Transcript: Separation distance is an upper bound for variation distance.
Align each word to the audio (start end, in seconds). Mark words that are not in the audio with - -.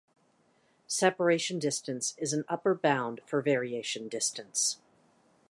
Separation 0.87 1.59
distance 1.59 2.15
is 2.17 2.33
an 2.33 2.43
upper 2.49 2.73
bound 2.73 3.21
for 3.23 3.39
variation 3.39 4.07
distance. 4.09 4.79